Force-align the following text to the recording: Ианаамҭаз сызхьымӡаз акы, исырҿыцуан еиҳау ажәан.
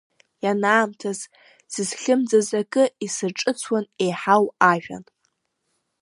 Ианаамҭаз 0.43 1.19
сызхьымӡаз 1.73 2.49
акы, 2.61 2.83
исырҿыцуан 3.05 3.85
еиҳау 4.03 4.45
ажәан. 4.71 5.03